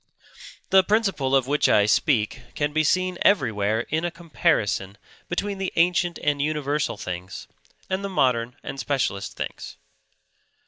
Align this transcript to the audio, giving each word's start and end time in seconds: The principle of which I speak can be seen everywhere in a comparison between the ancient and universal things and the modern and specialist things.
The 0.71 0.83
principle 0.83 1.35
of 1.35 1.45
which 1.45 1.69
I 1.69 1.85
speak 1.85 2.41
can 2.55 2.73
be 2.73 2.83
seen 2.83 3.19
everywhere 3.21 3.81
in 3.81 4.03
a 4.03 4.09
comparison 4.09 4.97
between 5.29 5.59
the 5.59 5.71
ancient 5.75 6.17
and 6.23 6.41
universal 6.41 6.97
things 6.97 7.47
and 7.87 8.03
the 8.03 8.09
modern 8.09 8.55
and 8.63 8.79
specialist 8.79 9.37
things. 9.37 9.77